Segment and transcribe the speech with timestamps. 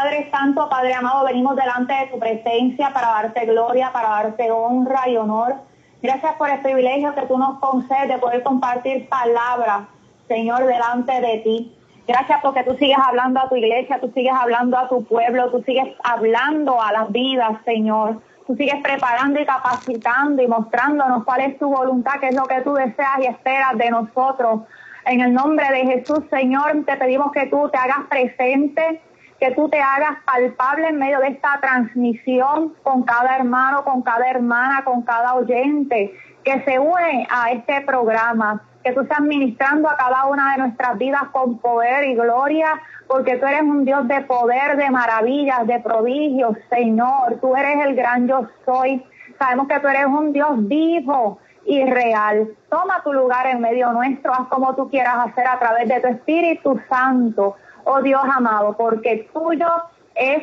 [0.00, 5.08] Padre Santo, Padre amado, venimos delante de tu presencia para darte gloria, para darte honra
[5.08, 5.56] y honor.
[6.00, 9.88] Gracias por el privilegio que tú nos concedes de poder compartir palabras,
[10.28, 11.76] Señor, delante de ti.
[12.06, 15.64] Gracias porque tú sigues hablando a tu iglesia, tú sigues hablando a tu pueblo, tú
[15.64, 18.22] sigues hablando a las vidas, Señor.
[18.46, 22.60] Tú sigues preparando y capacitando y mostrándonos cuál es tu voluntad, qué es lo que
[22.60, 24.60] tú deseas y esperas de nosotros.
[25.06, 29.00] En el nombre de Jesús, Señor, te pedimos que tú te hagas presente,
[29.40, 34.28] que tú te hagas palpable en medio de esta transmisión con cada hermano, con cada
[34.28, 36.12] hermana, con cada oyente
[36.44, 40.96] que se une a este programa que tú estás ministrando a cada una de nuestras
[40.98, 45.80] vidas con poder y gloria, porque tú eres un Dios de poder, de maravillas, de
[45.80, 47.38] prodigios, Señor.
[47.40, 49.04] Tú eres el gran yo soy.
[49.38, 52.48] Sabemos que tú eres un Dios vivo y real.
[52.70, 56.08] Toma tu lugar en medio nuestro, haz como tú quieras hacer a través de tu
[56.08, 57.56] Espíritu Santo,
[57.90, 59.66] oh Dios amado, porque tuyo
[60.14, 60.42] es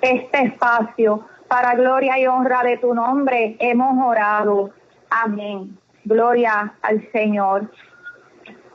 [0.00, 1.26] este espacio.
[1.48, 4.70] Para gloria y honra de tu nombre hemos orado.
[5.10, 5.76] Amén.
[6.04, 7.70] Gloria al Señor.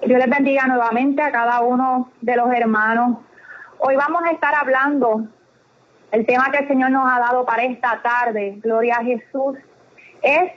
[0.06, 3.18] Dios les bendiga nuevamente a cada uno de los hermanos.
[3.80, 5.28] Hoy vamos a estar hablando
[6.12, 9.58] el tema que el Señor nos ha dado para esta tarde, Gloria a Jesús,
[10.22, 10.52] es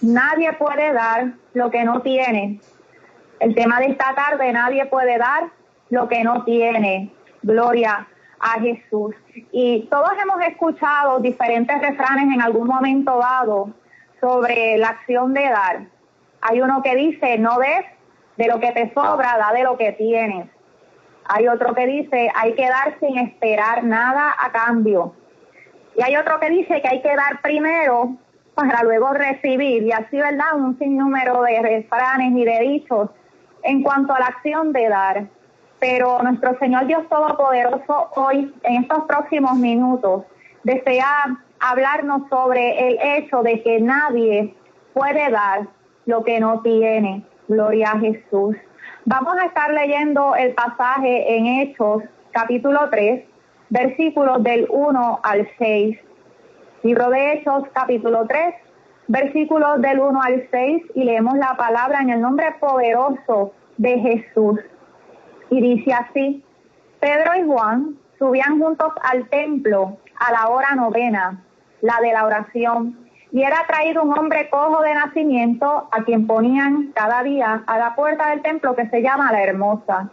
[0.00, 2.60] nadie puede dar lo que no tiene.
[3.40, 5.50] El tema de esta tarde, nadie puede dar
[5.94, 7.10] lo que no tiene.
[7.42, 8.06] Gloria
[8.40, 9.14] a Jesús.
[9.52, 13.70] Y todos hemos escuchado diferentes refranes en algún momento dado
[14.20, 15.86] sobre la acción de dar.
[16.40, 17.86] Hay uno que dice, no des
[18.36, 20.48] de lo que te sobra, da de lo que tienes.
[21.26, 25.14] Hay otro que dice, hay que dar sin esperar nada a cambio.
[25.96, 28.16] Y hay otro que dice que hay que dar primero
[28.54, 29.84] para luego recibir.
[29.84, 30.56] Y así, ¿verdad?
[30.56, 33.10] Un sinnúmero de refranes y de dichos
[33.62, 35.26] en cuanto a la acción de dar.
[35.86, 40.24] Pero nuestro Señor Dios Todopoderoso hoy, en estos próximos minutos,
[40.62, 44.54] desea hablarnos sobre el hecho de que nadie
[44.94, 45.68] puede dar
[46.06, 47.22] lo que no tiene.
[47.48, 48.56] Gloria a Jesús.
[49.04, 53.22] Vamos a estar leyendo el pasaje en Hechos, capítulo 3,
[53.68, 55.98] versículos del 1 al 6.
[56.82, 58.54] Libro de Hechos, capítulo 3,
[59.08, 64.60] versículos del 1 al 6, y leemos la palabra en el nombre poderoso de Jesús.
[65.50, 66.44] Y dice así,
[67.00, 71.42] Pedro y Juan subían juntos al templo a la hora novena,
[71.80, 76.92] la de la oración y era traído un hombre cojo de nacimiento a quien ponían
[76.94, 80.08] cada día a la puerta del templo que se llama la Hermosa,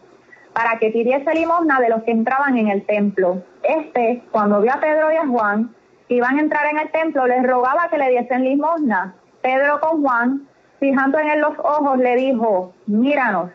[0.53, 3.43] para que pidiese limosna de los que entraban en el templo.
[3.61, 5.69] Este, cuando vio a Pedro y a Juan
[6.07, 9.13] que iban a entrar en el templo, les rogaba que le diesen limosna.
[9.43, 10.47] Pedro con Juan,
[10.79, 13.51] fijando en él los ojos, le dijo, míranos.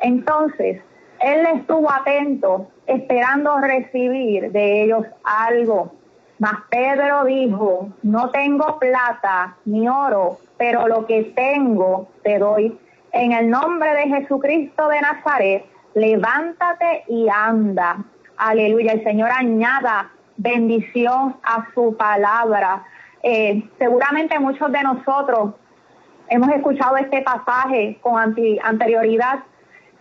[0.00, 0.82] Entonces,
[1.24, 5.94] él estuvo atento, esperando recibir de ellos algo.
[6.38, 12.78] Mas Pedro dijo, no tengo plata ni oro, pero lo que tengo te doy.
[13.12, 15.64] En el nombre de Jesucristo de Nazaret,
[15.94, 18.04] levántate y anda.
[18.36, 18.92] Aleluya.
[18.92, 22.84] El Señor añada bendición a su palabra.
[23.22, 25.54] Eh, seguramente muchos de nosotros
[26.28, 29.40] hemos escuchado este pasaje con anterioridad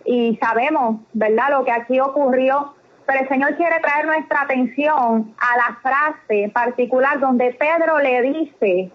[0.05, 2.73] y sabemos, ¿verdad?, lo que aquí ocurrió
[3.05, 8.91] pero el Señor quiere traer nuestra atención a la frase particular donde Pedro le dice,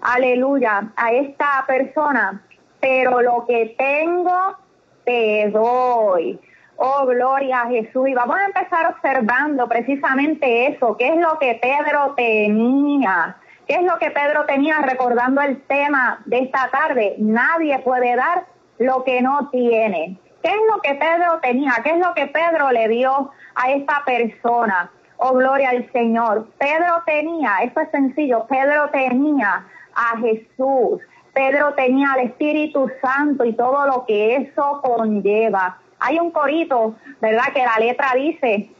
[0.00, 2.42] aleluya, a esta persona,
[2.80, 4.56] pero lo que tengo
[5.04, 6.38] te doy.
[6.76, 8.08] Oh, gloria a Jesús.
[8.08, 13.36] Y vamos a empezar observando precisamente eso, qué es lo que Pedro tenía.
[13.66, 17.16] ¿Qué es lo que Pedro tenía recordando el tema de esta tarde?
[17.18, 18.46] Nadie puede dar
[18.78, 20.18] lo que no tiene.
[20.42, 21.72] ¿Qué es lo que Pedro tenía?
[21.82, 24.90] ¿Qué es lo que Pedro le dio a esta persona?
[25.16, 26.48] Oh, gloria al Señor.
[26.58, 31.00] Pedro tenía, esto es sencillo, Pedro tenía a Jesús.
[31.34, 35.78] Pedro tenía al Espíritu Santo y todo lo que eso conlleva.
[36.00, 37.52] Hay un corito, ¿verdad?
[37.52, 38.70] Que la letra dice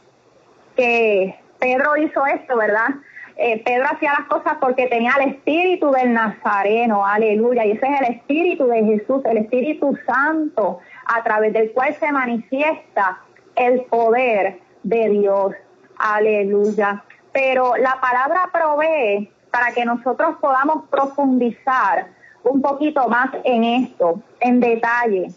[0.75, 2.87] que Pedro hizo esto, ¿verdad?
[3.35, 8.01] Eh, Pedro hacía las cosas porque tenía el espíritu del Nazareno, aleluya, y ese es
[8.01, 10.79] el espíritu de Jesús, el Espíritu Santo,
[11.09, 13.19] a través del cual se manifiesta
[13.55, 15.55] el poder de Dios,
[15.97, 17.03] aleluya.
[17.33, 22.07] Pero la palabra provee para que nosotros podamos profundizar
[22.43, 25.27] un poquito más en esto, en detalle,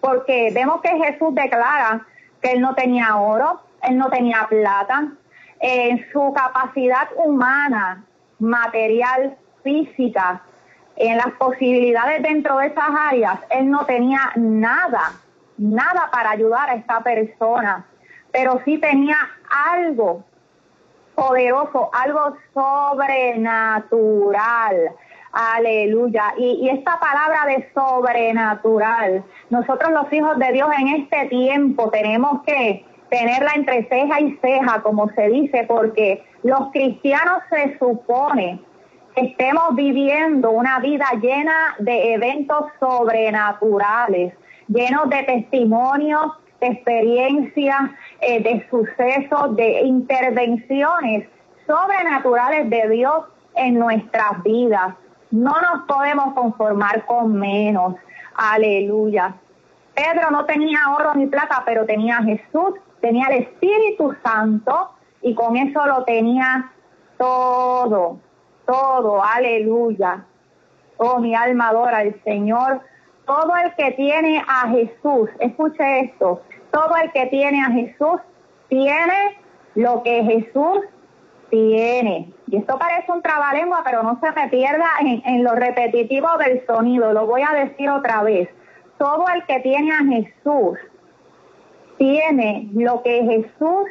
[0.00, 2.06] porque vemos que Jesús declara
[2.42, 5.08] que él no tenía oro, él no tenía plata,
[5.58, 8.04] en su capacidad humana,
[8.38, 10.42] material, física,
[10.96, 15.12] en las posibilidades dentro de esas áreas, él no tenía nada,
[15.58, 17.86] nada para ayudar a esta persona.
[18.32, 19.16] pero sí tenía
[19.74, 20.24] algo
[21.14, 24.92] poderoso, algo sobrenatural.
[25.32, 26.32] Aleluya.
[26.38, 32.42] Y, y, esta palabra de sobrenatural, nosotros los hijos de Dios en este tiempo tenemos
[32.44, 38.58] que tenerla entre ceja y ceja, como se dice, porque los cristianos se supone
[39.14, 44.34] estemos viviendo una vida llena de eventos sobrenaturales,
[44.68, 51.28] llenos de testimonios, de experiencias, eh, de sucesos, de intervenciones
[51.66, 53.24] sobrenaturales de Dios
[53.54, 54.94] en nuestras vidas.
[55.30, 57.96] No nos podemos conformar con menos.
[58.34, 59.34] Aleluya.
[59.94, 65.56] Pedro no tenía oro ni plata, pero tenía Jesús, tenía el Espíritu Santo y con
[65.56, 66.70] eso lo tenía
[67.18, 68.18] todo,
[68.66, 69.22] todo.
[69.22, 70.24] Aleluya.
[70.96, 72.80] Oh, mi alma adora al Señor.
[73.26, 76.42] Todo el que tiene a Jesús, escuche esto,
[76.72, 78.20] todo el que tiene a Jesús
[78.68, 79.38] tiene
[79.74, 80.80] lo que Jesús
[81.50, 82.32] tiene.
[82.48, 87.12] Y esto parece un trabalengua, pero no se me pierda en, lo repetitivo del sonido.
[87.12, 88.48] Lo voy a decir otra vez.
[88.98, 90.78] Todo el que tiene a Jesús
[91.98, 93.88] tiene lo que Jesús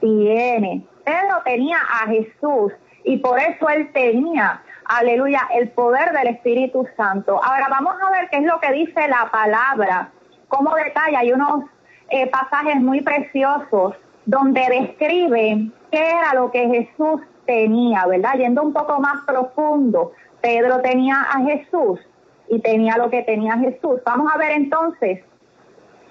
[0.00, 0.86] tiene.
[1.04, 2.72] Pedro tenía a Jesús
[3.04, 7.40] y por eso él tenía, aleluya, el poder del Espíritu Santo.
[7.42, 10.10] Ahora vamos a ver qué es lo que dice la palabra,
[10.48, 11.20] cómo detalla.
[11.20, 11.64] Hay unos
[12.08, 18.34] eh, pasajes muy preciosos donde describe qué era lo que Jesús tenía, ¿verdad?
[18.38, 22.00] Yendo un poco más profundo, Pedro tenía a Jesús
[22.48, 24.00] y tenía lo que tenía Jesús.
[24.04, 25.20] Vamos a ver entonces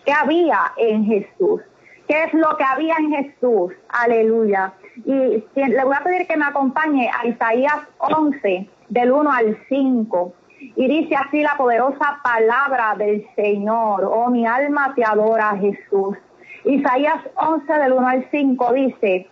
[0.06, 1.62] qué había en Jesús.
[2.08, 3.74] ¿Qué es lo que había en Jesús?
[3.90, 4.74] Aleluya.
[5.06, 10.34] Y le voy a pedir que me acompañe a Isaías 11, del 1 al 5.
[10.76, 14.04] Y dice así la poderosa palabra del Señor.
[14.06, 16.18] Oh, mi alma te adora, Jesús.
[16.66, 19.28] Isaías 11 del 1 al 5 dice,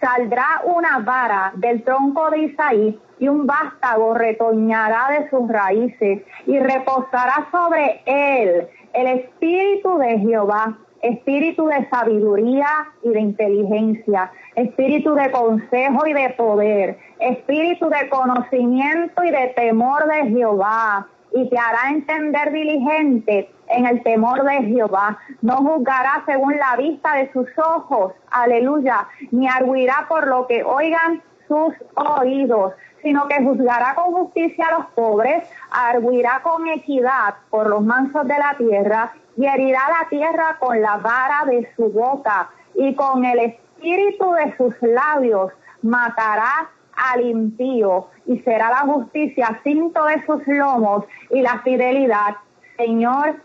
[0.00, 6.58] saldrá una vara del tronco de Isaí y un vástago retoñará de sus raíces y
[6.58, 12.66] reposará sobre él el espíritu de Jehová, espíritu de sabiduría
[13.02, 20.06] y de inteligencia, espíritu de consejo y de poder, espíritu de conocimiento y de temor
[20.06, 25.18] de Jehová y te hará entender diligente en el temor de Jehová.
[25.42, 31.22] No juzgará según la vista de sus ojos, aleluya, ni arguirá por lo que oigan
[31.48, 32.72] sus oídos,
[33.04, 38.38] sino que juzgará con justicia a los pobres, arguirá con equidad por los mansos de
[38.38, 43.38] la tierra y herirá la tierra con la vara de su boca y con el
[43.40, 45.52] espíritu de sus labios
[45.82, 52.36] matará al impío y será la justicia cinto de sus lomos y la fidelidad,
[52.78, 53.36] Señor,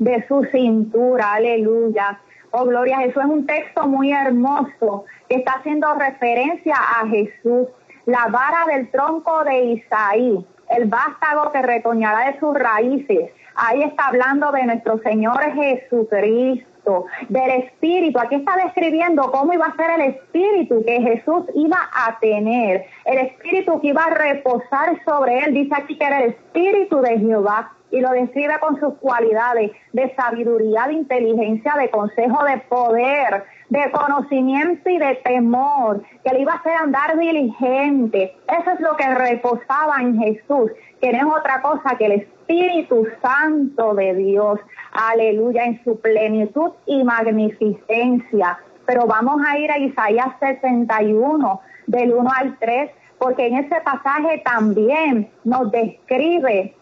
[0.00, 1.34] de su cintura.
[1.34, 2.18] Aleluya.
[2.50, 7.68] Oh, gloria Eso es un texto muy hermoso que está haciendo referencia a Jesús.
[8.08, 13.32] La vara del tronco de Isaí, el vástago que retoñará de sus raíces.
[13.54, 18.18] Ahí está hablando de nuestro Señor Jesucristo del Espíritu.
[18.18, 23.18] Aquí está describiendo cómo iba a ser el Espíritu que Jesús iba a tener, el
[23.26, 25.52] Espíritu que iba a reposar sobre él.
[25.52, 30.14] Dice aquí que era el Espíritu de Jehová y lo describe con sus cualidades de
[30.14, 36.52] sabiduría, de inteligencia, de consejo, de poder, de conocimiento y de temor, que le iba
[36.52, 38.34] a hacer andar diligente.
[38.48, 40.70] Eso es lo que reposaba en Jesús,
[41.00, 44.58] que no es otra cosa que el Espíritu Santo de Dios,
[44.92, 48.58] aleluya, en su plenitud y magnificencia.
[48.86, 54.42] Pero vamos a ir a Isaías 61, del 1 al 3, porque en ese pasaje
[54.44, 56.74] también nos describe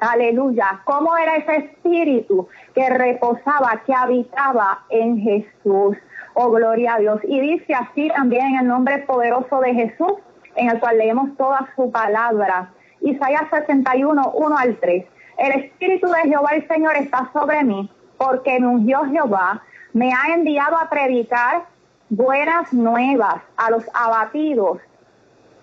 [0.00, 0.80] Aleluya.
[0.84, 5.96] ¿Cómo era ese espíritu que reposaba, que habitaba en Jesús?
[6.40, 7.20] Oh, gloria a Dios.
[7.24, 10.12] Y dice así también en el nombre poderoso de Jesús,
[10.54, 12.70] en el cual leemos toda su palabra.
[13.00, 15.04] Isaías 61, 1 al 3.
[15.36, 20.32] El Espíritu de Jehová el Señor está sobre mí, porque me ungió Jehová, me ha
[20.32, 21.64] enviado a predicar
[22.08, 24.78] buenas nuevas a los abatidos,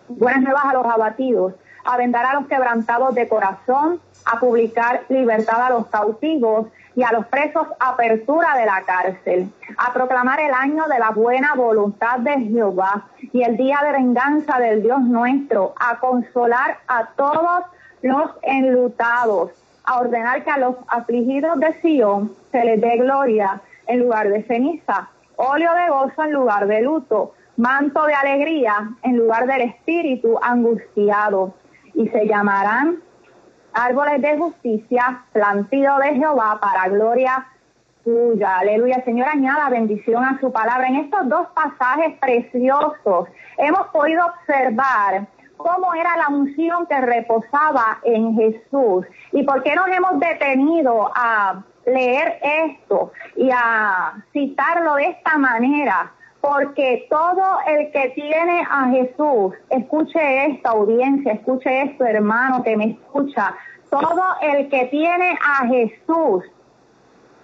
[0.10, 1.53] buenas nuevas a los abatidos,
[1.86, 7.12] a vendar a los quebrantados de corazón, a publicar libertad a los cautivos y a
[7.12, 12.40] los presos apertura de la cárcel, a proclamar el año de la buena voluntad de
[12.40, 17.64] Jehová y el día de venganza del Dios nuestro, a consolar a todos
[18.02, 19.52] los enlutados,
[19.84, 24.44] a ordenar que a los afligidos de Sion se les dé gloria en lugar de
[24.44, 30.38] ceniza, óleo de gozo en lugar de luto, manto de alegría en lugar del espíritu
[30.42, 31.54] angustiado
[31.94, 33.00] y se llamarán
[33.75, 37.46] árboles de justicia, plantío de Jehová para gloria
[38.05, 39.03] Aleluya, aleluya.
[39.03, 40.88] Señor, añada bendición a su palabra.
[40.88, 43.27] En estos dos pasajes preciosos
[43.58, 45.25] hemos podido observar
[45.58, 51.63] cómo era la unción que reposaba en Jesús y por qué nos hemos detenido a
[51.88, 56.12] leer esto y a citarlo de esta manera.
[56.46, 62.92] Porque todo el que tiene a Jesús, escuche esta audiencia, escuche esto hermano que me
[62.92, 63.56] escucha,
[63.90, 66.44] todo el que tiene a Jesús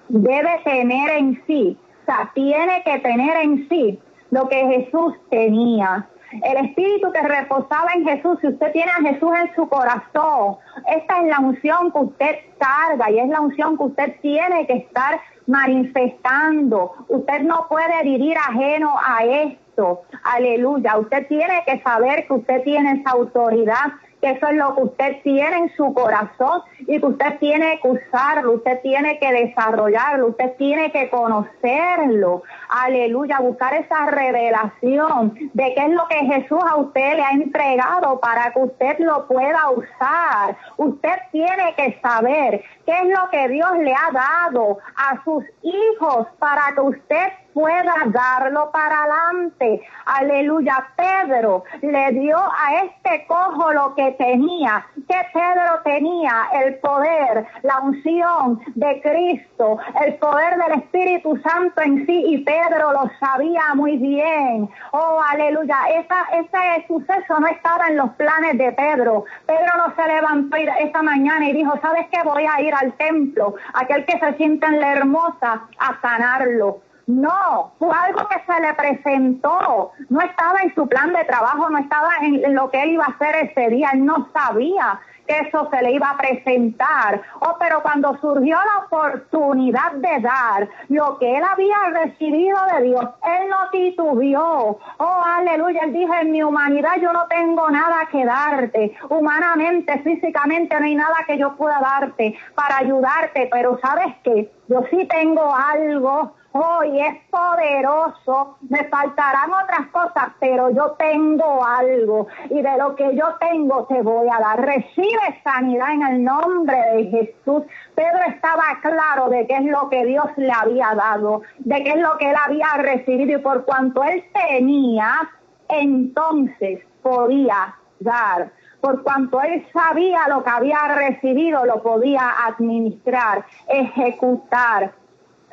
[0.08, 6.08] debe tener en sí, o sea, tiene que tener en sí lo que Jesús tenía.
[6.32, 10.58] El espíritu que reposaba en Jesús, si usted tiene a Jesús en su corazón,
[10.88, 14.74] esta es la unción que usted carga y es la unción que usted tiene que
[14.74, 17.06] estar manifestando.
[17.10, 20.04] Usted no puede vivir ajeno a esto.
[20.24, 20.98] Aleluya.
[20.98, 25.22] Usted tiene que saber que usted tiene esa autoridad que eso es lo que usted
[25.24, 30.56] tiene en su corazón y que usted tiene que usarlo, usted tiene que desarrollarlo, usted
[30.58, 32.44] tiene que conocerlo.
[32.70, 38.20] Aleluya, buscar esa revelación de qué es lo que Jesús a usted le ha entregado
[38.20, 40.56] para que usted lo pueda usar.
[40.78, 46.28] Usted tiene que saber qué es lo que Dios le ha dado a sus hijos
[46.40, 49.82] para que usted pueda darlo para adelante.
[50.06, 50.88] Aleluya.
[50.96, 54.86] Pedro le dio a este cojo lo que tenía.
[54.96, 62.06] Que Pedro tenía el poder, la unción de Cristo, el poder del Espíritu Santo en
[62.06, 64.70] sí y Pedro lo sabía muy bien.
[64.92, 65.78] Oh, aleluya.
[65.96, 69.26] Esa, ese suceso no estaba en los planes de Pedro.
[69.46, 72.20] Pedro no se levantó esta mañana y dijo, ¿sabes qué?
[72.24, 76.82] Voy a ir al templo, aquel que se sienta en la hermosa, a sanarlo.
[77.08, 79.92] No, fue algo que se le presentó.
[80.10, 83.12] No estaba en su plan de trabajo, no estaba en lo que él iba a
[83.12, 83.92] hacer ese día.
[83.94, 87.22] Él no sabía que eso se le iba a presentar.
[87.40, 93.06] Oh, pero cuando surgió la oportunidad de dar lo que él había recibido de Dios,
[93.24, 94.80] él no titubeó.
[94.98, 95.82] Oh, aleluya.
[95.84, 98.96] Él dijo, en mi humanidad yo no tengo nada que darte.
[99.10, 103.50] Humanamente, físicamente, no hay nada que yo pueda darte para ayudarte.
[103.52, 104.52] Pero sabes qué?
[104.68, 112.28] Yo sí tengo algo hoy es poderoso, me faltarán otras cosas, pero yo tengo algo
[112.50, 114.62] y de lo que yo tengo te voy a dar.
[114.62, 117.64] Recibe sanidad en el nombre de Jesús.
[117.96, 122.00] Pedro estaba claro de qué es lo que Dios le había dado, de qué es
[122.00, 125.30] lo que él había recibido y por cuanto él tenía,
[125.70, 134.94] entonces podía dar por cuanto él sabía lo que había recibido, lo podía administrar, ejecutar.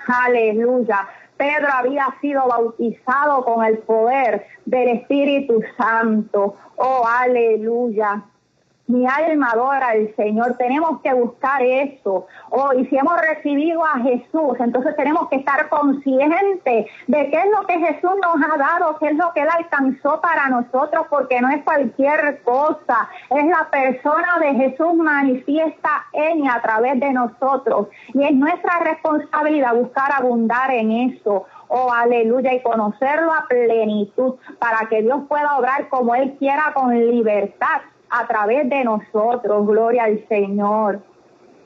[0.09, 1.09] Aleluya.
[1.37, 6.57] Pedro había sido bautizado con el poder del Espíritu Santo.
[6.77, 8.25] Oh, aleluya
[8.89, 10.57] mi alma adora al Señor.
[10.57, 12.27] Tenemos que buscar eso.
[12.51, 17.51] Oh, y si hemos recibido a Jesús, entonces tenemos que estar conscientes de qué es
[17.57, 21.41] lo que Jesús nos ha dado, qué es lo que Él alcanzó para nosotros, porque
[21.41, 23.09] no es cualquier cosa.
[23.31, 27.89] Es la persona de Jesús manifiesta en y a través de nosotros.
[28.15, 31.45] Y es nuestra responsabilidad buscar abundar en eso.
[31.69, 36.99] Oh, aleluya, y conocerlo a plenitud para que Dios pueda obrar como Él quiera con
[36.99, 39.67] libertad a través de nosotros.
[39.67, 41.01] Gloria al Señor.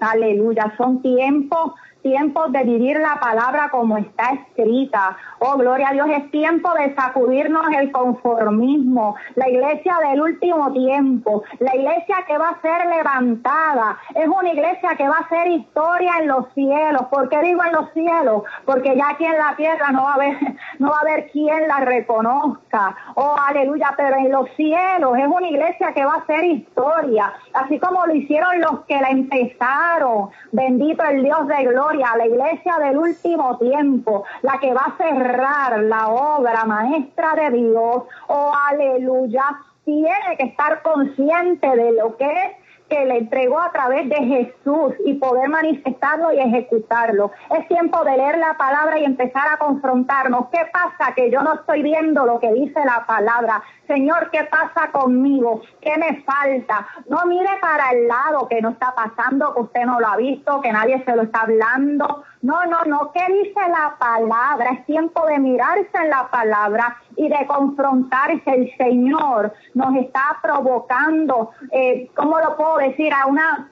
[0.00, 0.75] Aleluya.
[0.76, 1.72] Son tiempos
[2.02, 5.16] tiempo de vivir la palabra como está escrita.
[5.38, 9.16] Oh, gloria a Dios, es tiempo de sacudirnos el conformismo.
[9.37, 14.94] La iglesia del último tiempo, la iglesia que va a ser levantada, es una iglesia
[14.96, 17.02] que va a ser historia en los cielos.
[17.11, 18.42] ¿Por qué digo en los cielos?
[18.66, 20.37] Porque ya aquí en la tierra no va a haber,
[20.83, 22.97] no va a haber quien la reconozca.
[23.15, 27.79] Oh, aleluya, pero en los cielos es una iglesia que va a ser historia, así
[27.79, 30.31] como lo hicieron los que la empezaron.
[30.51, 35.81] Bendito el Dios de gloria la iglesia del último tiempo, la que va a cerrar
[35.85, 39.45] la obra maestra de Dios, oh aleluya,
[39.85, 42.62] tiene que estar consciente de lo que es
[42.92, 47.30] que le entregó a través de Jesús y poder manifestarlo y ejecutarlo.
[47.56, 50.49] Es tiempo de leer la palabra y empezar a confrontarnos.
[50.52, 53.62] ¿Qué pasa que yo no estoy viendo lo que dice la palabra?
[53.87, 55.62] Señor, ¿qué pasa conmigo?
[55.80, 56.87] ¿Qué me falta?
[57.08, 60.61] No mire para el lado que no está pasando, que usted no lo ha visto,
[60.61, 62.25] que nadie se lo está hablando.
[62.42, 63.12] No, no, no.
[63.12, 64.72] ¿Qué dice la palabra?
[64.72, 68.42] Es tiempo de mirarse en la palabra y de confrontarse.
[68.46, 73.12] El Señor nos está provocando, eh, ¿cómo lo puedo decir?
[73.14, 73.72] A una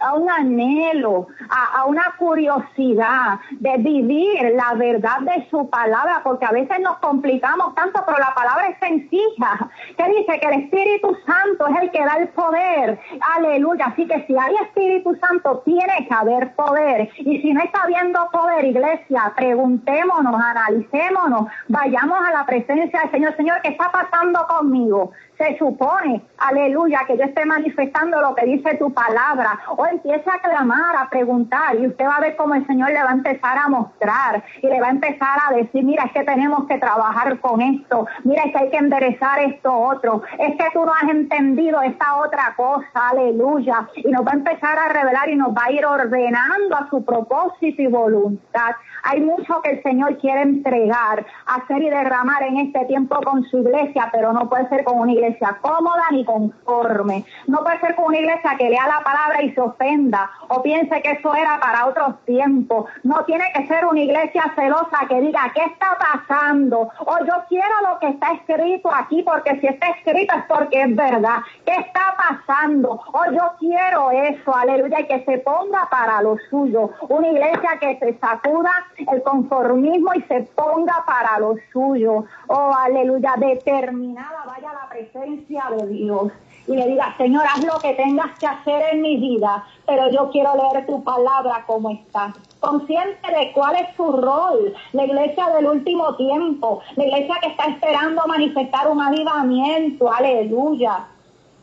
[0.00, 6.52] a un anhelo, a, una curiosidad de vivir la verdad de su palabra, porque a
[6.52, 11.66] veces nos complicamos tanto, pero la palabra es sencilla, que dice que el Espíritu Santo
[11.68, 12.98] es el que da el poder.
[13.36, 13.86] Aleluya.
[13.86, 17.10] Así que si hay Espíritu Santo, tiene que haber poder.
[17.18, 23.36] Y si no está habiendo poder, iglesia, preguntémonos, analicémonos, vayamos a la presencia del Señor.
[23.36, 25.12] Señor, ¿qué está pasando conmigo?
[25.40, 29.58] Se supone, aleluya, que yo esté manifestando lo que dice tu palabra.
[29.76, 33.02] O empiece a clamar, a preguntar, y usted va a ver cómo el Señor le
[33.02, 36.24] va a empezar a mostrar y le va a empezar a decir, mira, es que
[36.24, 40.70] tenemos que trabajar con esto, mira, es que hay que enderezar esto otro, es que
[40.74, 43.88] tú no has entendido esta otra cosa, aleluya.
[43.96, 47.02] Y nos va a empezar a revelar y nos va a ir ordenando a su
[47.02, 48.72] propósito y voluntad.
[49.02, 53.58] Hay mucho que el Señor quiere entregar, hacer y derramar en este tiempo con su
[53.58, 57.24] iglesia, pero no puede ser con una iglesia cómoda ni conforme.
[57.46, 61.00] No puede ser como una iglesia que lea la palabra y se ofenda o piense
[61.02, 62.86] que eso era para otros tiempos.
[63.02, 66.90] No tiene que ser una iglesia celosa que diga, ¿qué está pasando?
[66.98, 70.96] O yo quiero lo que está escrito aquí porque si está escrito es porque es
[70.96, 71.38] verdad.
[71.64, 73.00] ¿Qué está pasando?
[73.12, 76.90] O yo quiero eso, aleluya, y que se ponga para lo suyo.
[77.08, 78.70] Una iglesia que se sacuda
[79.12, 82.24] el conformismo y se ponga para lo suyo.
[82.48, 86.32] Oh, aleluya, determinada vaya la presencia de Dios
[86.66, 90.30] y le diga, Señor, haz lo que tengas que hacer en mi vida, pero yo
[90.30, 92.32] quiero leer tu palabra como está.
[92.60, 97.64] Consciente de cuál es su rol, la iglesia del último tiempo, la iglesia que está
[97.64, 101.06] esperando manifestar un avivamiento, aleluya.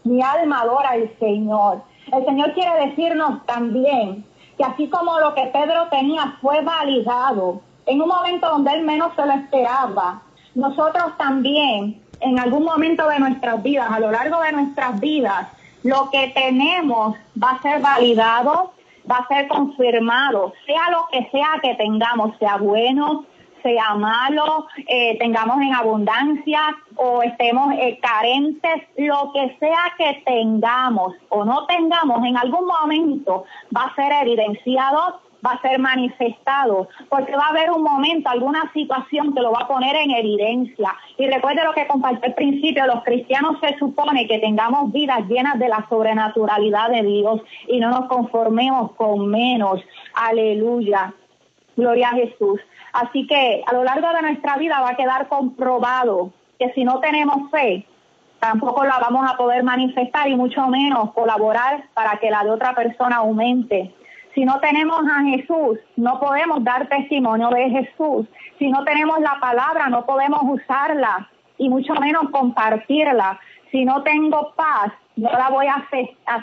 [0.04, 1.82] Mi alma adora al Señor.
[2.12, 4.26] El Señor quiere decirnos también
[4.58, 9.14] que así como lo que Pedro tenía fue validado en un momento donde él menos
[9.16, 10.22] se lo esperaba,
[10.56, 15.48] nosotros también en algún momento de nuestras vidas, a lo largo de nuestras vidas,
[15.84, 18.74] lo que tenemos va a ser validado,
[19.10, 23.26] va a ser confirmado, sea lo que sea que tengamos, sea bueno,
[23.68, 26.62] sea malo, eh, tengamos en abundancia
[26.96, 33.44] o estemos eh, carentes, lo que sea que tengamos o no tengamos, en algún momento
[33.76, 38.72] va a ser evidenciado va a ser manifestado, porque va a haber un momento, alguna
[38.74, 40.96] situación que lo va a poner en evidencia.
[41.16, 45.60] Y recuerde lo que compartí al principio, los cristianos se supone que tengamos vidas llenas
[45.60, 49.80] de la sobrenaturalidad de Dios y no nos conformemos con menos.
[50.16, 51.14] Aleluya.
[51.78, 52.60] Gloria a Jesús.
[52.92, 57.00] Así que a lo largo de nuestra vida va a quedar comprobado que si no
[57.00, 57.86] tenemos fe,
[58.40, 62.74] tampoco la vamos a poder manifestar y mucho menos colaborar para que la de otra
[62.74, 63.94] persona aumente.
[64.34, 68.28] Si no tenemos a Jesús, no podemos dar testimonio de Jesús.
[68.60, 73.40] Si no tenemos la palabra, no podemos usarla y mucho menos compartirla.
[73.72, 75.88] Si no tengo paz, no la voy a,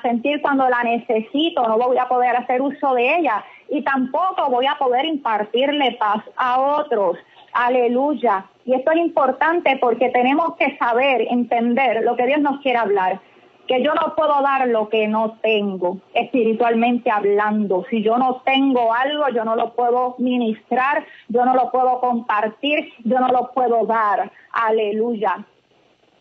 [0.03, 4.67] sentir cuando la necesito, no voy a poder hacer uso de ella y tampoco voy
[4.67, 7.17] a poder impartirle paz a otros.
[7.53, 8.47] Aleluya.
[8.65, 13.21] Y esto es importante porque tenemos que saber, entender lo que Dios nos quiere hablar
[13.67, 17.85] que yo no puedo dar lo que no tengo, espiritualmente hablando.
[17.89, 22.93] Si yo no tengo algo, yo no lo puedo ministrar, yo no lo puedo compartir,
[23.05, 24.31] yo no lo puedo dar.
[24.53, 25.45] Aleluya.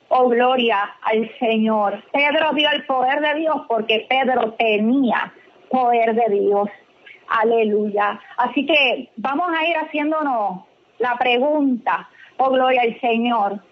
[0.10, 2.04] Oh, gloria al Señor.
[2.12, 5.34] Pedro vio el poder de Dios porque Pedro tenía
[5.70, 6.70] poder de Dios.
[7.28, 8.20] Aleluya.
[8.38, 10.64] Así que vamos a ir haciéndonos
[11.00, 12.10] la pregunta.
[12.38, 13.64] Oh, gloria al Señor.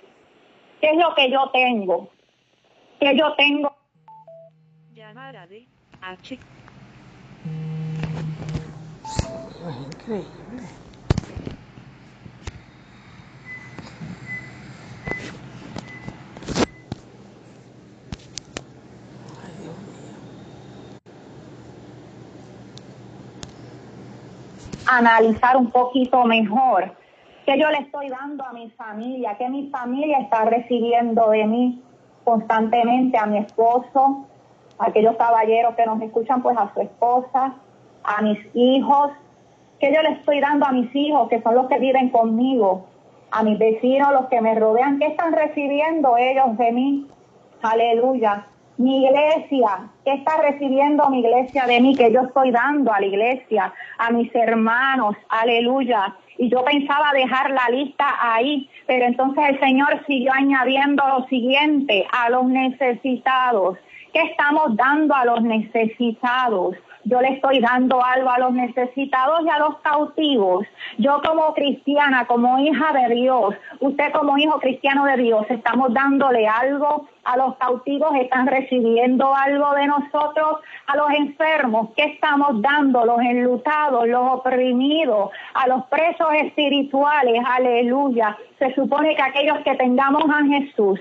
[0.80, 2.10] ¿Qué es lo que yo tengo?
[3.02, 3.76] que yo tengo.
[4.94, 5.68] Llamada de
[6.02, 6.40] H.
[9.88, 10.81] Increíble.
[24.98, 26.92] Analizar un poquito mejor
[27.46, 31.82] qué yo le estoy dando a mi familia, qué mi familia está recibiendo de mí,
[32.24, 34.28] constantemente a mi esposo,
[34.78, 37.56] a aquellos caballeros que nos escuchan, pues a su esposa,
[38.04, 39.12] a mis hijos,
[39.80, 42.86] que yo le estoy dando a mis hijos, que son los que viven conmigo,
[43.32, 47.08] a mis vecinos, los que me rodean, ¿qué están recibiendo ellos de mí?
[47.62, 48.46] Aleluya.
[48.82, 51.96] Mi iglesia, ¿qué está recibiendo mi iglesia de mí?
[51.96, 57.52] Que yo estoy dando a la iglesia, a mis hermanos, aleluya y yo pensaba dejar
[57.52, 63.78] la lista ahí, pero entonces el Señor siguió añadiendo lo siguiente, a los necesitados
[64.14, 66.76] ¿Qué estamos dando a los necesitados?
[67.04, 70.66] Yo le estoy dando algo a los necesitados y a los cautivos.
[70.98, 76.48] Yo como cristiana, como hija de Dios, usted como hijo cristiano de Dios, estamos dándole
[76.48, 83.06] algo a los cautivos, están recibiendo algo de nosotros, a los enfermos, ¿qué estamos dando?
[83.06, 88.38] Los enlutados, los oprimidos, a los presos espirituales, aleluya.
[88.60, 91.00] Se supone que aquellos que tengamos a Jesús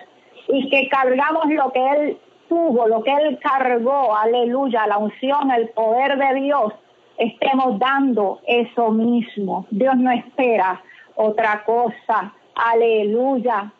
[0.48, 2.18] y que cargamos lo que Él
[2.50, 6.72] lo que Él cargó, aleluya, la unción, el poder de Dios,
[7.16, 9.66] estemos dando eso mismo.
[9.70, 10.82] Dios no espera
[11.14, 13.72] otra cosa, aleluya.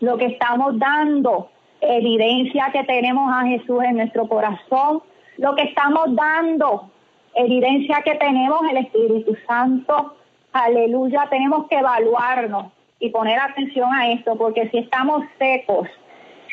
[0.00, 1.48] Lo que estamos dando,
[1.80, 5.02] evidencia que tenemos a Jesús en nuestro corazón,
[5.38, 6.90] lo que estamos dando,
[7.34, 10.16] evidencia que tenemos el Espíritu Santo,
[10.52, 15.88] aleluya, tenemos que evaluarnos y poner atención a esto, porque si estamos secos,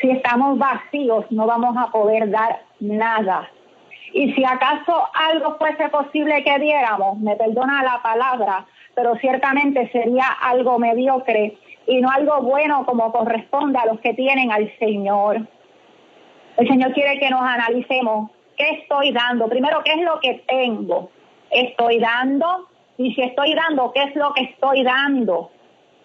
[0.00, 3.50] si estamos vacíos, no vamos a poder dar nada.
[4.12, 10.26] Y si acaso algo fuese posible que diéramos, me perdona la palabra, pero ciertamente sería
[10.42, 15.46] algo mediocre y no algo bueno como corresponde a los que tienen al Señor.
[16.56, 19.48] El Señor quiere que nos analicemos qué estoy dando.
[19.48, 21.10] Primero, qué es lo que tengo.
[21.50, 22.68] Estoy dando.
[22.98, 25.50] Y si estoy dando, ¿qué es lo que estoy dando?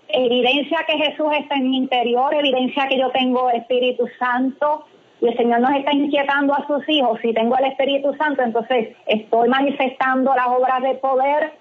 [0.07, 4.85] Evidencia que Jesús está en mi interior, evidencia que yo tengo Espíritu Santo
[5.21, 7.19] y el Señor nos está inquietando a sus hijos.
[7.21, 11.53] Si tengo el Espíritu Santo, entonces estoy manifestando las obras de poder.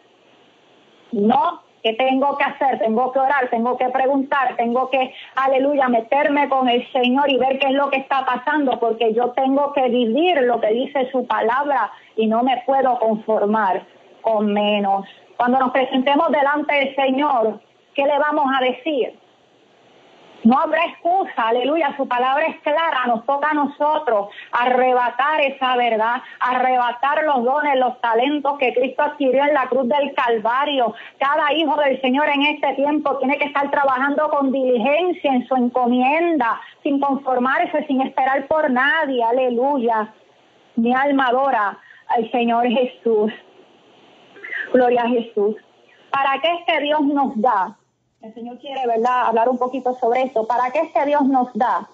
[1.13, 2.81] No, ¿qué tengo que hacer?
[2.81, 7.59] Tengo que orar, tengo que preguntar, tengo que, aleluya, meterme con el Señor y ver
[7.59, 11.27] qué es lo que está pasando, porque yo tengo que vivir lo que dice su
[11.27, 13.85] palabra y no me puedo conformar
[14.23, 15.07] con menos.
[15.37, 17.61] Cuando nos presentemos delante del Señor,
[17.95, 19.19] ¿qué le vamos a decir?
[20.45, 26.17] No habrá excusa, aleluya, su palabra es clara, nos toca a nosotros arrebatar esa verdad,
[26.39, 30.95] arrebatar los dones, los talentos que Cristo adquirió en la cruz del Calvario.
[31.19, 35.57] Cada hijo del Señor en este tiempo tiene que estar trabajando con diligencia en su
[35.57, 40.13] encomienda, sin conformarse, sin esperar por nadie, aleluya.
[40.77, 41.79] Mi alma adora
[42.09, 43.33] al Señor Jesús.
[44.75, 45.57] Gloria a Jesús.
[46.11, 47.79] ¿Para qué este Dios nos da?
[48.25, 50.47] El Señor quiere, ¿verdad?, hablar un poquito sobre esto.
[50.47, 51.91] ¿Para qué este Dios nos da?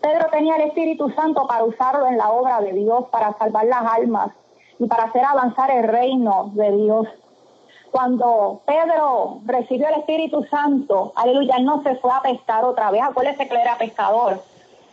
[0.00, 3.84] Pedro tenía el Espíritu Santo para usarlo en la obra de Dios, para salvar las
[3.84, 4.32] almas
[4.80, 7.06] y para hacer avanzar el reino de Dios.
[7.92, 13.02] Cuando Pedro recibió el Espíritu Santo, aleluya, él no se fue a pescar otra vez.
[13.02, 14.42] Acuérdese que él era pescador.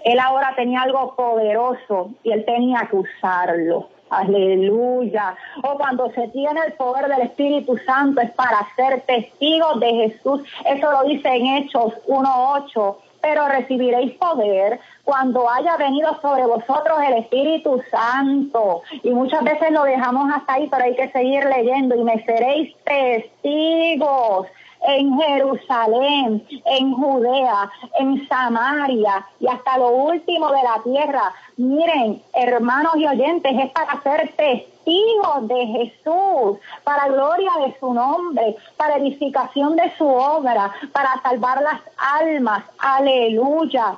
[0.04, 3.88] Él ahora tenía algo poderoso y él tenía que usarlo.
[4.10, 5.36] Aleluya.
[5.64, 10.42] O cuando se tiene el poder del Espíritu Santo es para ser testigos de Jesús.
[10.66, 12.96] Eso lo dice en Hechos 1.8.
[13.22, 18.82] Pero recibiréis poder cuando haya venido sobre vosotros el Espíritu Santo.
[19.04, 21.96] Y muchas veces lo dejamos hasta ahí, pero hay que seguir leyendo.
[21.96, 24.48] Y me seréis testigos
[24.82, 31.34] en Jerusalén, en Judea, en Samaria y hasta lo último de la tierra.
[31.58, 38.56] Miren, hermanos y oyentes, es para ser testigos de Jesús, para gloria de su nombre,
[38.78, 42.64] para edificación de su obra, para salvar las almas.
[42.78, 43.98] Aleluya.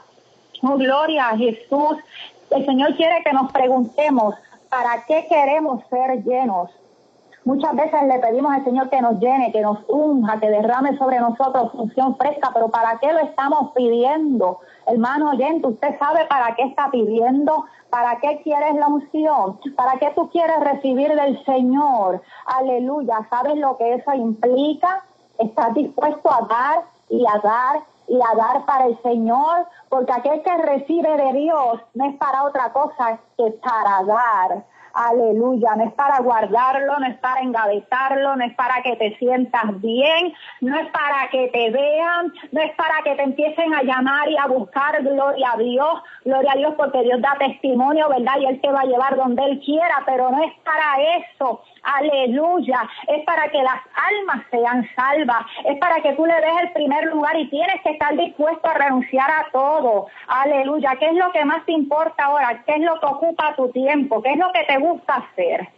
[0.63, 1.98] Oh, gloria a Jesús.
[2.50, 4.36] El Señor quiere que nos preguntemos,
[4.70, 6.70] ¿para qué queremos ser llenos?
[7.43, 11.19] Muchas veces le pedimos al Señor que nos llene, que nos unja, que derrame sobre
[11.19, 14.60] nosotros función fresca, pero ¿para qué lo estamos pidiendo?
[14.86, 17.65] Hermano oyente, ¿usted sabe para qué está pidiendo?
[17.89, 19.60] ¿Para qué quieres la unción?
[19.75, 22.21] ¿Para qué tú quieres recibir del Señor?
[22.45, 25.04] Aleluya, ¿sabes lo que eso implica?
[25.39, 29.65] ¿Estás dispuesto a dar y a dar y a dar para el Señor?
[29.89, 34.63] Porque aquel que recibe de Dios no es para otra cosa que para dar.
[34.93, 39.80] Aleluya, no es para guardarlo, no es para engavetarlo, no es para que te sientas
[39.82, 44.30] bien, no es para que te vean, no es para que te empiecen a llamar
[44.30, 48.38] y a buscar gloria a Dios, gloria a Dios porque Dios da testimonio, ¿verdad?
[48.39, 52.89] Y Él te va a llevar donde Él quiera, pero no es para eso, aleluya,
[53.08, 57.06] es para que las almas sean salvas, es para que tú le des el primer
[57.06, 61.45] lugar y tienes que estar dispuesto a renunciar a todo, aleluya, ¿qué es lo que
[61.45, 62.63] más te importa ahora?
[62.65, 64.21] ¿Qué es lo que ocupa tu tiempo?
[64.21, 65.70] ¿Qué es lo que te gusta hacer?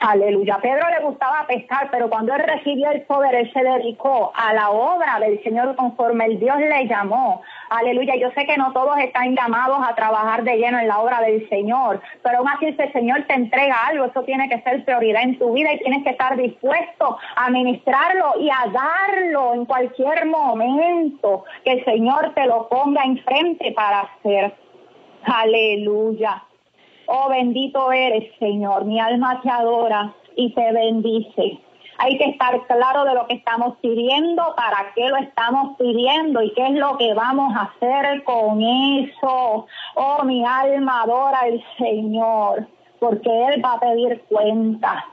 [0.00, 0.58] Aleluya.
[0.62, 4.70] Pedro le gustaba pescar, pero cuando él recibió el poder, él se dedicó a la
[4.70, 7.42] obra del Señor conforme el Dios le llamó.
[7.68, 8.14] Aleluya.
[8.14, 11.48] Yo sé que no todos están llamados a trabajar de lleno en la obra del
[11.48, 15.38] Señor, pero aún así el Señor te entrega algo, eso tiene que ser prioridad en
[15.38, 21.44] tu vida y tienes que estar dispuesto a ministrarlo y a darlo en cualquier momento
[21.64, 24.54] que el Señor te lo ponga enfrente para hacer.
[25.24, 26.44] Aleluya.
[27.10, 28.84] Oh, bendito eres, Señor.
[28.84, 31.58] Mi alma te adora y te bendice.
[31.96, 36.52] Hay que estar claro de lo que estamos pidiendo, para qué lo estamos pidiendo y
[36.52, 39.66] qué es lo que vamos a hacer con eso.
[39.94, 42.68] Oh, mi alma adora al Señor,
[43.00, 45.06] porque Él va a pedir cuenta.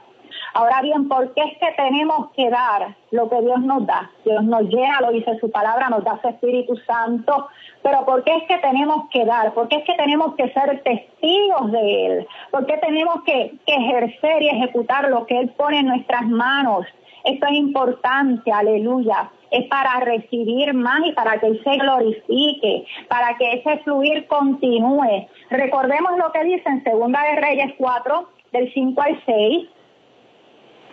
[0.58, 4.10] Ahora bien, ¿por qué es que tenemos que dar lo que Dios nos da?
[4.24, 7.48] Dios nos llena, lo dice su palabra, nos da su Espíritu Santo,
[7.82, 9.52] pero ¿por qué es que tenemos que dar?
[9.52, 12.26] ¿Por qué es que tenemos que ser testigos de Él?
[12.50, 16.86] ¿Por qué tenemos que, ejercer y ejecutar lo que Él pone en nuestras manos?
[17.24, 19.30] Esto es importante, aleluya.
[19.50, 25.26] Es para recibir más y para que Él se glorifique, para que ese fluir continúe.
[25.50, 29.68] Recordemos lo que dice en Segunda de Reyes 4, del 5 al 6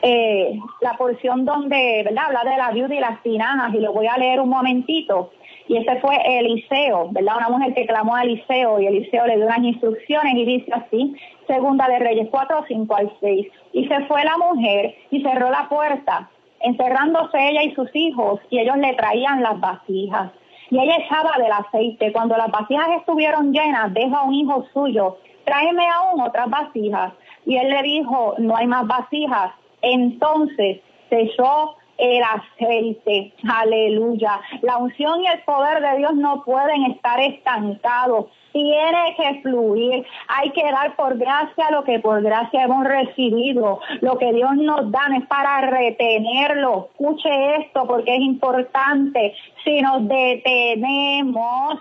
[0.05, 2.25] eh, la porción donde ¿verdad?
[2.25, 5.31] habla de la viuda y las tinajas, y lo voy a leer un momentito.
[5.69, 7.37] Y ese fue Eliseo, ¿verdad?
[7.37, 11.15] Una mujer que clamó a Eliseo y Eliseo le dio unas instrucciones y dice así,
[11.47, 13.47] segunda de Reyes 4, 5 al 6.
[13.71, 18.59] Y se fue la mujer y cerró la puerta, encerrándose ella y sus hijos, y
[18.59, 20.33] ellos le traían las vasijas.
[20.69, 22.11] Y ella echaba del aceite.
[22.11, 27.13] Cuando las vasijas estuvieron llenas, deja a un hijo suyo, tráeme aún otras vasijas.
[27.45, 29.53] Y él le dijo, no hay más vasijas
[29.83, 33.33] entonces cesó el aceite.
[33.47, 34.41] Aleluya.
[34.61, 38.25] La unción y el poder de Dios no pueden estar estancados.
[38.51, 40.05] Tiene que fluir.
[40.27, 43.79] Hay que dar por gracia lo que por gracia hemos recibido.
[44.01, 46.89] Lo que Dios nos da es para retenerlo.
[46.91, 49.35] Escuche esto porque es importante.
[49.63, 51.79] Si nos detenemos,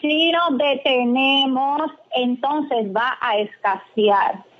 [0.00, 4.51] si nos detenemos, entonces va a escasear.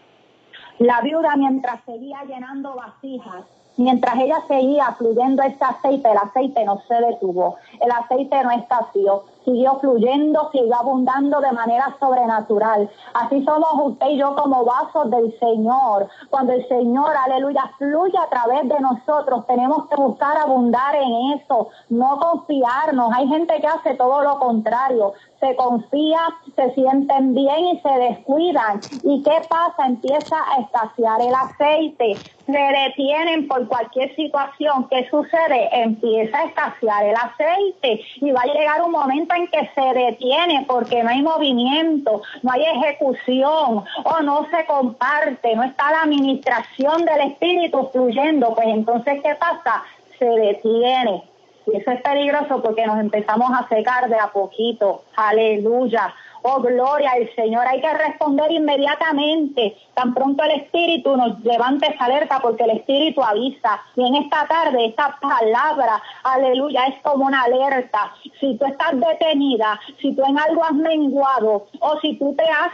[0.83, 3.45] La viuda mientras seguía llenando vasijas,
[3.77, 9.23] mientras ella seguía fluyendo este aceite, el aceite no se detuvo, el aceite no escaseó,
[9.45, 12.91] siguió fluyendo, siguió abundando de manera sobrenatural.
[13.15, 16.09] Así somos usted y yo como vasos del Señor.
[16.31, 21.69] Cuando el Señor, aleluya, fluye a través de nosotros, tenemos que buscar abundar en eso,
[21.89, 23.13] no confiarnos.
[23.15, 26.21] Hay gente que hace todo lo contrario, se confía,
[26.55, 28.81] se sienten bien y se descuidan.
[29.03, 29.87] ¿Y qué pasa?
[29.87, 34.89] Empieza a escasear el aceite, se detienen por cualquier situación.
[34.89, 35.69] ¿Qué sucede?
[35.73, 40.65] Empieza a escasear el aceite y va a llegar un momento en que se detiene
[40.67, 47.05] porque no hay movimiento, no hay ejecución o no se comparte, no está la administración
[47.05, 48.55] del espíritu fluyendo.
[48.55, 49.83] Pues entonces, ¿qué pasa?
[50.19, 51.25] Se detiene
[51.67, 55.05] y eso es peligroso porque nos empezamos a secar de a poquito.
[55.17, 56.15] Aleluya.
[56.45, 57.67] Oh, gloria al Señor.
[57.67, 59.77] Hay que responder inmediatamente.
[59.95, 63.81] Tan pronto el Espíritu nos levante esa alerta porque el Espíritu avisa.
[63.95, 68.13] Y en esta tarde, esta palabra, aleluya, es como una alerta.
[68.41, 72.73] Si tú estás detenida, si tú en algo has menguado o si tú te has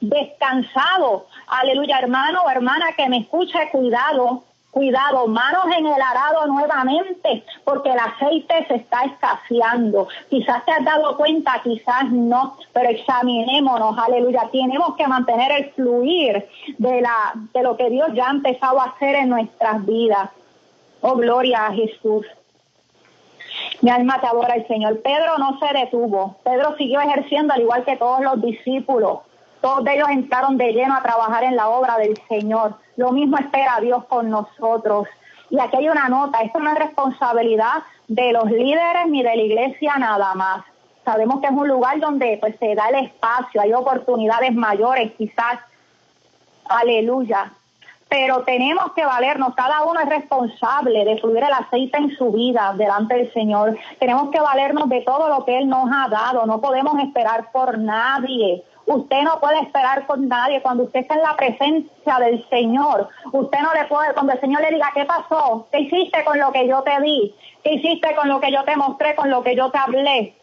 [0.00, 4.42] descansado, aleluya, hermano o hermana que me escuche, cuidado,
[4.76, 10.06] Cuidado, manos en el arado nuevamente, porque el aceite se está escaseando.
[10.28, 14.50] Quizás te has dado cuenta, quizás no, pero examinémonos, aleluya.
[14.52, 18.88] Tenemos que mantener el fluir de, la, de lo que Dios ya ha empezado a
[18.88, 20.28] hacer en nuestras vidas.
[21.00, 22.26] Oh, gloria a Jesús.
[23.80, 25.00] Mi alma te adora el Señor.
[25.00, 26.36] Pedro no se detuvo.
[26.44, 29.20] Pedro siguió ejerciendo al igual que todos los discípulos.
[29.62, 32.74] Todos ellos entraron de lleno a trabajar en la obra del Señor.
[32.96, 35.06] Lo mismo espera Dios con nosotros.
[35.50, 39.42] Y aquí hay una nota, esto no es responsabilidad de los líderes ni de la
[39.42, 40.64] iglesia nada más.
[41.04, 45.60] Sabemos que es un lugar donde pues se da el espacio, hay oportunidades mayores quizás.
[46.68, 47.52] Aleluya.
[48.08, 52.72] Pero tenemos que valernos, cada uno es responsable de fluir el aceite en su vida
[52.76, 53.76] delante del Señor.
[53.98, 57.78] Tenemos que valernos de todo lo que Él nos ha dado, no podemos esperar por
[57.78, 58.64] nadie.
[58.86, 60.62] Usted no puede esperar con nadie.
[60.62, 64.62] Cuando usted está en la presencia del Señor, usted no le puede, cuando el Señor
[64.62, 65.66] le diga, ¿qué pasó?
[65.72, 67.34] ¿Qué hiciste con lo que yo te di?
[67.64, 70.36] ¿Qué hiciste con lo que yo te mostré, con lo que yo te hablé?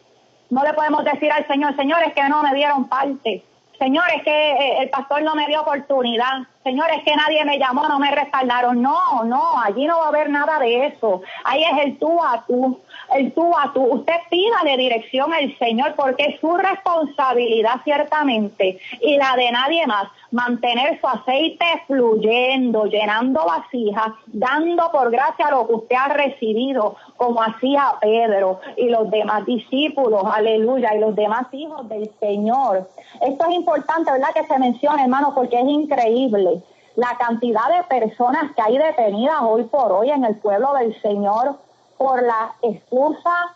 [0.50, 3.42] No le podemos decir al Señor, Señor, es que no me dieron parte.
[3.78, 6.42] Señor, es que eh, el pastor no me dio oportunidad.
[6.62, 8.80] Señor, es que nadie me llamó, no me respaldaron.
[8.80, 11.22] No, no, allí no va a haber nada de eso.
[11.44, 12.80] Ahí es el tú a tú
[13.14, 13.82] el tú a tú.
[13.82, 20.08] Usted pídale dirección al Señor porque es su responsabilidad ciertamente y la de nadie más
[20.30, 27.40] mantener su aceite fluyendo, llenando vasijas, dando por gracia lo que usted ha recibido, como
[27.40, 32.88] hacía Pedro y los demás discípulos, aleluya, y los demás hijos del Señor.
[33.20, 34.34] Esto es importante, ¿verdad?
[34.34, 36.62] Que se mencione, hermano, porque es increíble
[36.96, 41.56] la cantidad de personas que hay detenidas hoy por hoy en el pueblo del Señor
[42.04, 43.54] por la excusa,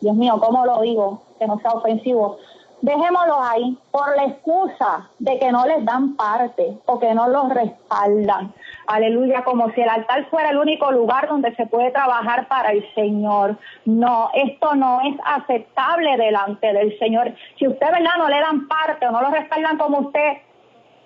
[0.00, 1.22] Dios mío, ¿cómo lo digo?
[1.38, 2.38] Que no sea ofensivo,
[2.82, 7.48] Dejémoslo ahí por la excusa de que no les dan parte o que no los
[7.54, 8.52] respaldan.
[8.88, 12.84] Aleluya, como si el altar fuera el único lugar donde se puede trabajar para el
[12.96, 13.56] Señor.
[13.84, 17.32] No, esto no es aceptable delante del Señor.
[17.56, 20.38] Si usted, ¿verdad?, no le dan parte o no lo respaldan como usted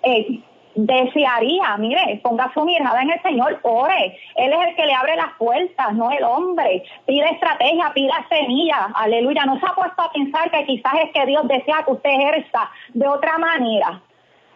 [0.01, 0.41] eh,
[0.77, 4.17] desearía, mire, ponga su mirada en el Señor, ore.
[4.35, 6.83] Él es el que le abre las puertas, no el hombre.
[7.05, 9.45] Pide estrategia, pida semilla, aleluya.
[9.45, 12.69] No se ha puesto a pensar que quizás es que Dios desea que usted ejerza
[12.93, 14.01] de otra manera.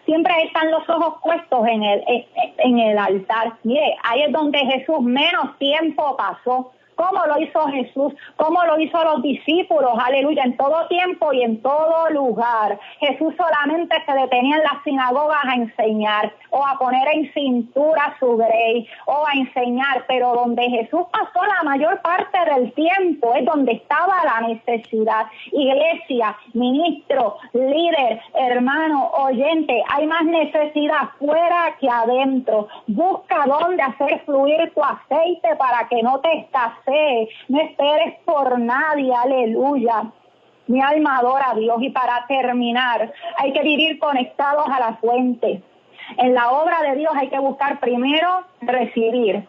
[0.05, 2.03] Siempre están los ojos puestos en el,
[2.57, 3.53] en el altar.
[3.63, 9.03] Mire, ahí es donde Jesús menos tiempo pasó cómo lo hizo Jesús, cómo lo hizo
[9.03, 12.79] los discípulos, aleluya, en todo tiempo y en todo lugar.
[12.99, 18.37] Jesús solamente se detenía en las sinagogas a enseñar o a poner en cintura su
[18.37, 23.73] grey o a enseñar, pero donde Jesús pasó la mayor parte del tiempo es donde
[23.73, 25.25] estaba la necesidad.
[25.51, 32.67] Iglesia, ministro, líder, hermano, oyente, hay más necesidad fuera que adentro.
[32.87, 36.90] Busca dónde hacer fluir tu aceite para que no te escasee
[37.47, 40.12] no esperes por nadie, aleluya.
[40.67, 45.62] Mi alma adora a Dios y para terminar hay que vivir conectados a la fuente.
[46.17, 49.47] En la obra de Dios hay que buscar primero recibir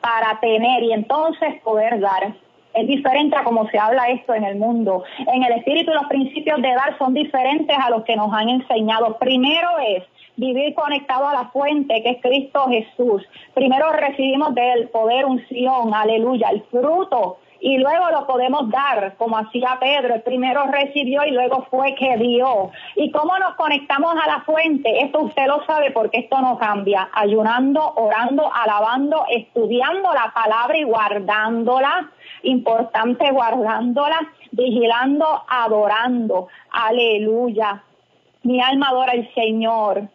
[0.00, 2.34] para tener y entonces poder dar.
[2.74, 5.02] Es diferente a como se habla esto en el mundo.
[5.26, 9.16] En el espíritu los principios de dar son diferentes a los que nos han enseñado.
[9.18, 10.04] Primero es
[10.36, 13.22] vivir conectado a la fuente que es Cristo Jesús.
[13.54, 19.78] Primero recibimos del poder, unción, aleluya, el fruto y luego lo podemos dar, como hacía
[19.80, 22.70] Pedro, el primero recibió y luego fue que dio.
[22.94, 25.02] ¿Y cómo nos conectamos a la fuente?
[25.02, 30.84] Esto usted lo sabe porque esto no cambia, ayunando, orando, alabando, estudiando la palabra y
[30.84, 32.10] guardándola,
[32.42, 34.20] importante guardándola,
[34.52, 37.82] vigilando, adorando, aleluya.
[38.42, 40.08] Mi alma adora al Señor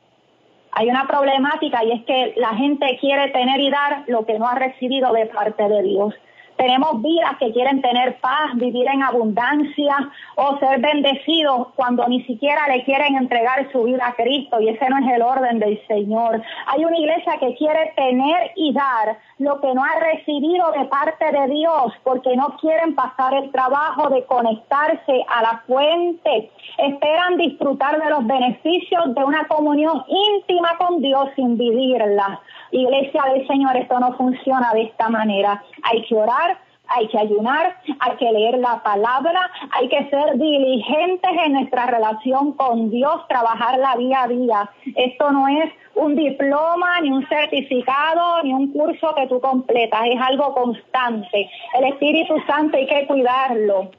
[0.73, 4.47] hay una problemática y es que la gente quiere tener y dar lo que no
[4.47, 6.13] ha recibido de parte de Dios.
[6.57, 9.95] Tenemos vidas que quieren tener paz, vivir en abundancia
[10.35, 14.89] o ser bendecidos cuando ni siquiera le quieren entregar su vida a Cristo y ese
[14.89, 16.41] no es el orden del Señor.
[16.67, 21.31] Hay una iglesia que quiere tener y dar lo que no ha recibido de parte
[21.31, 26.51] de Dios porque no quieren pasar el trabajo de conectarse a la fuente.
[26.77, 32.39] Esperan disfrutar de los beneficios de una comunión íntima con Dios sin vivirla.
[32.71, 35.63] Iglesia del Señor, esto no funciona de esta manera.
[35.83, 36.57] Hay que orar,
[36.87, 42.53] hay que ayunar, hay que leer la palabra, hay que ser diligentes en nuestra relación
[42.53, 44.69] con Dios, trabajarla día a día.
[44.95, 50.19] Esto no es un diploma, ni un certificado, ni un curso que tú completas, es
[50.21, 51.49] algo constante.
[51.77, 53.91] El Espíritu Santo hay que cuidarlo.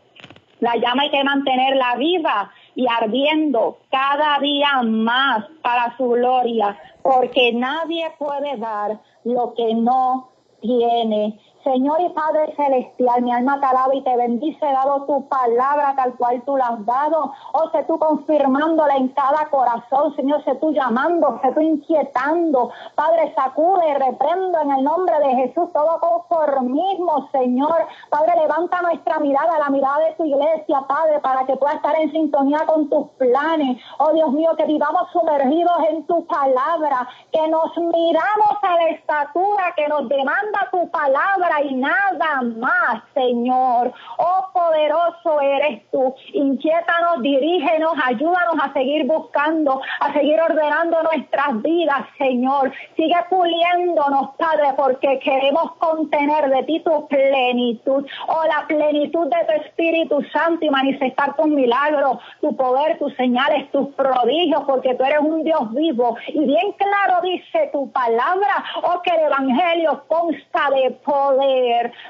[0.61, 7.53] La llama hay que mantenerla viva y ardiendo cada día más para su gloria, porque
[7.53, 10.29] nadie puede dar lo que no
[10.61, 11.39] tiene.
[11.64, 16.14] Señor y Padre Celestial, mi alma te alaba y te bendice, dado tu palabra tal
[16.14, 17.33] cual tú la has dado.
[17.53, 22.70] O sé tú confirmándola en cada corazón, Señor, sé tú llamando, sé tú inquietando.
[22.96, 27.87] Padre, sacude y reprendo en el nombre de Jesús todo conformismo, Señor.
[28.11, 32.11] Padre, levanta nuestra mirada, la mirada de tu iglesia, Padre, para que pueda estar en
[32.11, 33.81] sintonía con tus planes.
[33.98, 39.75] Oh Dios mío, que vivamos sumergidos en tu palabra, que nos miramos a la estatura
[39.77, 43.93] que nos demanda tu palabra y nada más, Señor.
[44.19, 46.15] Oh poderoso eres tú.
[46.33, 52.73] Inquiétanos, dirígenos, ayúdanos a seguir buscando, a seguir ordenando nuestras vidas, Señor.
[52.97, 58.07] Sigue puliéndonos, Padre, porque queremos contener de ti tu plenitud.
[58.29, 63.71] Oh, la plenitud de tu Espíritu Santo y manifestar tus milagros, tu poder, tus señales,
[63.71, 66.17] tus prodigios, porque tú eres un Dios vivo.
[66.29, 71.42] Y bien claro dice tu palabra, oh, que el Evangelio consta de poder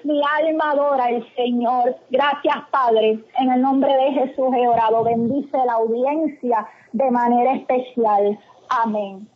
[0.05, 1.97] mi alma adora al Señor.
[2.11, 3.18] Gracias, Padre.
[3.38, 5.05] En el nombre de Jesús he orado.
[5.05, 8.38] Bendice la audiencia de manera especial.
[8.68, 9.29] Amén.